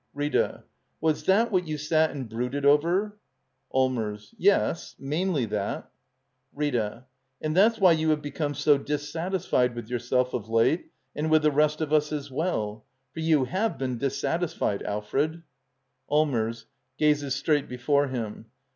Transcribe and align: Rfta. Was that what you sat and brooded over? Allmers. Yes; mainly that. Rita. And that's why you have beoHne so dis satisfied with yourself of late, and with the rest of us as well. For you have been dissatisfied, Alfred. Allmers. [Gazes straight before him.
Rfta. 0.17 0.63
Was 0.99 1.25
that 1.25 1.51
what 1.51 1.67
you 1.67 1.77
sat 1.77 2.09
and 2.09 2.27
brooded 2.27 2.65
over? 2.65 3.19
Allmers. 3.71 4.33
Yes; 4.35 4.95
mainly 4.97 5.45
that. 5.45 5.91
Rita. 6.55 7.05
And 7.39 7.55
that's 7.55 7.77
why 7.77 7.91
you 7.91 8.09
have 8.09 8.23
beoHne 8.23 8.55
so 8.55 8.79
dis 8.79 9.11
satisfied 9.11 9.75
with 9.75 9.91
yourself 9.91 10.33
of 10.33 10.49
late, 10.49 10.89
and 11.15 11.29
with 11.29 11.43
the 11.43 11.51
rest 11.51 11.81
of 11.81 11.93
us 11.93 12.11
as 12.11 12.31
well. 12.31 12.83
For 13.13 13.19
you 13.19 13.45
have 13.45 13.77
been 13.77 13.99
dissatisfied, 13.99 14.81
Alfred. 14.81 15.43
Allmers. 16.09 16.65
[Gazes 16.97 17.35
straight 17.35 17.69
before 17.69 18.07
him. 18.07 18.47